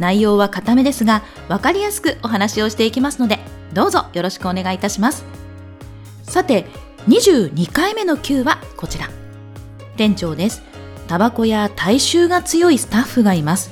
[0.00, 3.38] 内容は固めですが分かりやすくお話をしていきますので
[3.72, 5.24] どうぞよろしくお願いいたします。
[6.24, 6.66] さて
[7.06, 9.08] 22回目の Q はこちら。
[9.96, 10.62] 店長です。
[11.06, 13.70] タバコや体臭が強いスタッフがいます。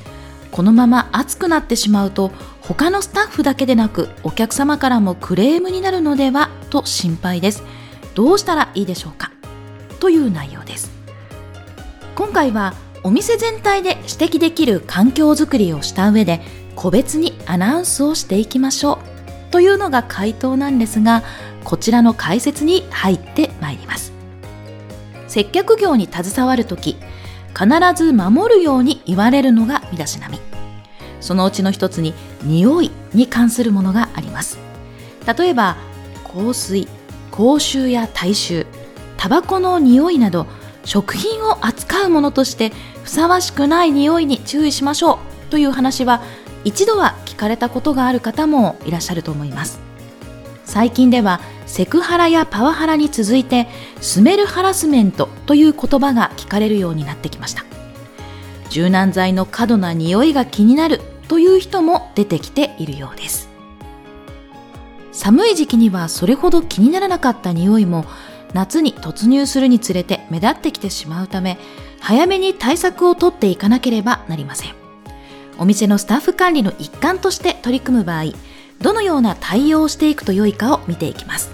[0.52, 2.30] このまま暑くなってしまうと
[2.62, 7.62] 他のスタッフだけでなくお客様からもクレームになるのではと心配です。
[8.14, 9.30] どうしたらいいでしょうか？
[10.00, 10.90] という内容です。
[12.14, 16.40] 今回はお店全体で指摘できる環境づくりをした上で
[16.74, 19.50] 個別にアナウンスをしていきましょう。
[19.50, 21.22] というのが回答なんですが
[21.64, 24.12] こちらの解説に入ってまいります。
[25.26, 26.96] 接客業に携わるとき
[27.58, 30.38] 必ず守るように言われるのが身だしなみ。
[31.20, 34.58] そのうちの一つに匂いに関するものがあります。
[35.38, 35.76] 例えば
[36.24, 36.88] 香水
[37.30, 38.66] 口臭や体臭
[39.16, 40.46] タバコの匂いなど
[40.88, 42.72] 食品を扱うものとして
[43.04, 46.22] ふさわしくない匂いに注意しましょうという話は
[46.64, 49.80] 一度は聞かれたことがある方もいらっしゃると思います。
[50.64, 53.68] 最近ではセクハラやパワハラに続いて
[54.00, 57.66] スメルハラスメントという言葉が聞かれるようになってきました。
[58.70, 63.50] 柔軟剤の過度な匂いが気になるという人も出てきているようです。
[65.12, 68.06] 寒い時期にはそれほど気にならなかった匂いも
[68.54, 71.58] 夏に突入するにつれて目立ってきてしまうため
[72.00, 74.74] 早めに対策をとっていかなければなりません。
[75.58, 78.26] お店のスタッフ管理の一環として取り組む場合
[78.80, 81.50] どのような対応をしていくと良いかを見ていきます。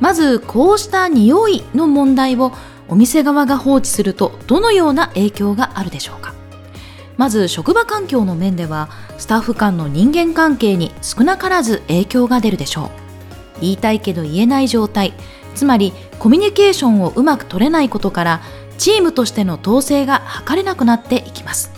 [0.00, 2.52] まずこうした匂いの問題を
[2.88, 6.34] お店側が放置するとどのような影響があるでしょうか。
[7.16, 8.88] まず職場環境の面では
[9.18, 13.60] スタッフ間の人間関係に少なからず影響が出るでしょう。
[13.60, 15.14] 言いたいけど言えない状態
[15.54, 18.40] つまりコミュニケーションをうまく取れないことから
[18.78, 21.72] チームとしての統制が図れなくなっていきます。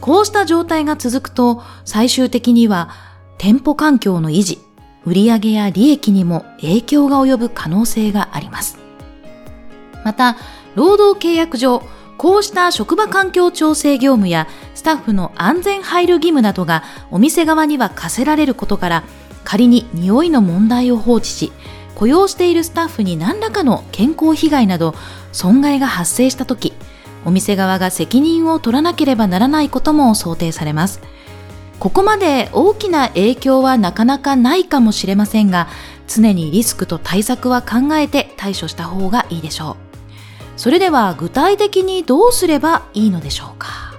[0.00, 2.90] こうした状態が続くと最終的には
[3.38, 4.60] 店舗環境の維持
[5.04, 8.78] 売上や利益にも影響が及ぶ可能性があります。
[10.04, 10.36] また
[10.74, 11.82] 労働契約上
[12.18, 19.04] こうした職場環境調整業務やスタッフの安全配慮義務などがお店側には課せられることから
[19.44, 21.52] 仮に匂いの問題を放置し
[21.96, 24.94] 雇用しているスタッフに何らかの健康被害など
[25.32, 26.74] 損害が発生した時
[27.24, 31.00] お店側が責任を取らなければならないことも想定されます。
[31.80, 35.68] ここまで大きな影響はなかなかないかもしれませんが
[36.08, 39.86] 常にリスクと対策は考えて対処した方がいいでしょう。
[40.56, 43.94] それでは具体的にどうすればいいのでしょうか。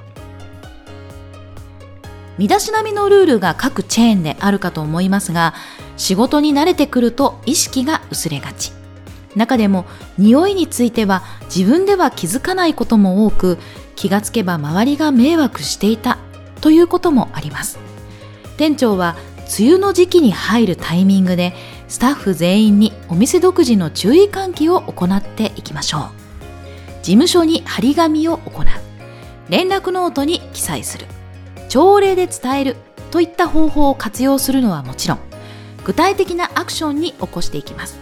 [2.38, 5.56] 身だしなみのルールが各チェーンであるかと思いますが
[5.98, 8.72] 仕事に慣れてくると意識が薄れがち。
[9.36, 9.86] 中でも
[10.18, 13.58] 匂いについては自分では気づかないことも多く
[13.96, 16.18] 気がつけば周りが迷惑していた
[16.62, 17.80] ということもあります。
[18.58, 19.16] 店長は
[19.60, 21.54] 梅雨の時期に入るタイミングで
[21.88, 26.02] スタッフ全員にお店独自の注意喚起を行っていきましょう。
[27.02, 28.66] 事務所に張り紙を行う。
[29.50, 31.06] 連絡ノートに記載する。
[31.70, 32.76] 朝礼で伝える
[33.12, 35.20] といった方法を活用するのはもちろん
[35.88, 37.98] 具体的なアクションに起こしていきます。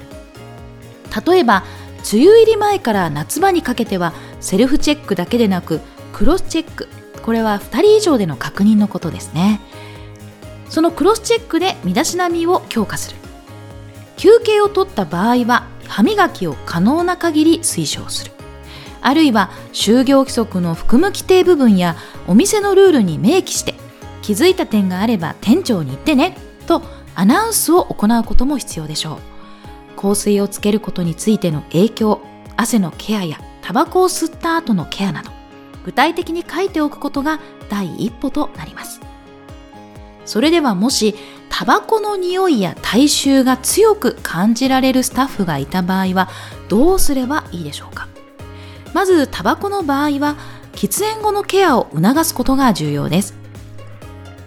[1.28, 1.64] 例えば
[2.12, 5.82] 梅雨入り前から夏場にかけてはセルフチェックだけでなく
[6.12, 6.90] クロスチェック
[7.22, 9.62] これは2人以上での確認のことですね。
[10.68, 13.18] そのクロスチェックで身だしなみを強化する。
[14.18, 18.32] 休憩を取った場合は歯磨きを可能な限り推奨する。
[19.02, 21.96] あるいは就業規則の含む規定部分や
[22.26, 23.76] お店のルールに明記して
[24.24, 26.82] 気づいた点があれば店長に言ってねと
[27.16, 29.20] アナウンスを行うことも必要でしょ
[29.98, 30.00] う。
[30.00, 32.22] 香水をつけることについての影響
[32.58, 35.32] 汗のケアやタバコを吸った後のケアなど
[35.84, 37.40] 具体的に書いておくことが
[37.70, 39.00] 第一歩となります。
[40.26, 41.16] それではもし
[41.50, 46.30] タバコの匂いや体臭が強く感じられるスタッフがいた場合は
[46.68, 48.08] どうすればいいでしょうか？
[48.94, 50.36] まずタバコの場合は
[50.74, 53.36] 喫煙後のケアを促すことが重要です。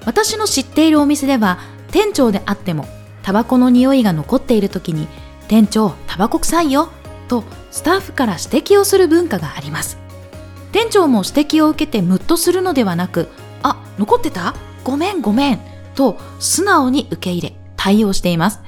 [0.05, 1.59] 私の知っているお店では
[1.91, 2.87] 店長であっても
[3.23, 5.09] タバコの匂いが残っている時に
[5.49, 6.91] 店長タバコ臭いよ
[7.29, 9.99] とスタッフから指摘をする文化があります
[10.73, 13.29] 店長も指摘を受けてムッとするのではなく
[13.63, 14.55] あ残ってた？
[14.85, 15.61] ごめんごめん
[15.95, 18.61] と素直に受け入れ、対応しています。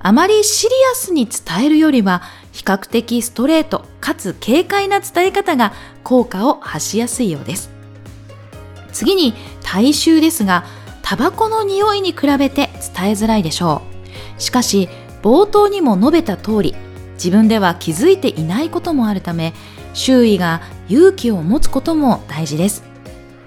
[0.00, 2.22] あまりシリアスに伝えるよりは、
[2.52, 5.72] 比較的ストレートかつ軽快な伝え方が
[6.04, 7.70] 効果を発しやすいようです。
[8.92, 9.32] 次に
[9.62, 10.64] 体臭ですが、
[11.08, 13.80] タバコの匂いに比べて伝えづらいでしょ
[14.36, 14.42] う。
[14.42, 14.90] しかし、
[15.22, 16.74] 冒頭にも述べた通り、
[17.14, 19.54] 自分では気づいていないこともあるため、
[19.94, 20.60] 周囲が
[20.90, 22.82] 勇気を持つことも大事です。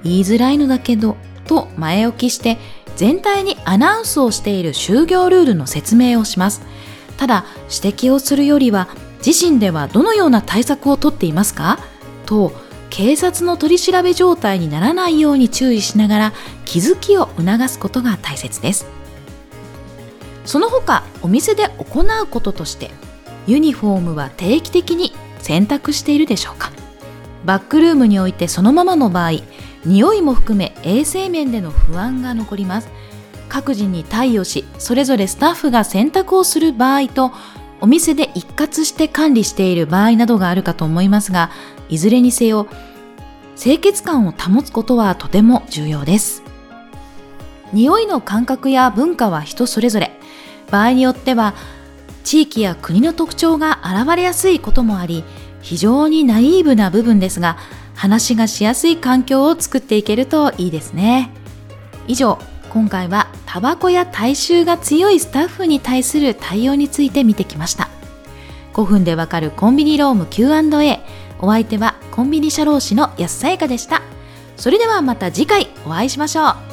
[0.04, 2.58] 言いづらいのだけど、と前置きして
[2.96, 6.64] 全体にアナウンスをしている就業ルールの説明をします。
[7.18, 8.88] ただ、指摘をするよりは、
[9.24, 11.78] 自身ではどのような対策をとっていますか？
[12.26, 12.54] と、
[12.92, 16.34] 警察の取り調べ状態にならないように注意しながら
[16.66, 18.86] 気づきを促すことが大切です。
[20.46, 22.92] その他、お店で行うこととして、
[23.48, 26.72] ユニフォームは定期的に洗濯しているでしょうか
[27.46, 29.32] バックルームにおいてそのままの場合、
[29.86, 32.90] 匂いも含め衛生面での不安が残ります
[33.50, 37.32] 各自に対応しそれぞれスタッフが選択をする場合と
[37.82, 41.52] お店で一括して管理している場合などがあるかと思いますが
[41.90, 42.68] いずれにせよ
[43.58, 46.44] 清潔感を保つことはとても重要です
[47.74, 50.12] 匂いの感覚や文化は人それぞれ
[50.70, 51.54] 場合によっては
[52.24, 55.24] 地域や国の特徴が現れやすいこともあり
[55.62, 57.58] 非常にナイーブな部分ですが
[57.96, 61.30] 話がしやすい環境を作っていけるといいですね。
[62.08, 62.40] 以上、
[62.72, 67.90] 今回はタバコや体臭が強いスタッフに対する対応について見てきました。
[68.74, 71.02] 5分でわかるコンビニローム Q&A。
[71.42, 74.02] お相手はコンビニ社労士の安さやかでした。
[74.56, 76.71] それではまた次回お会いしましょう。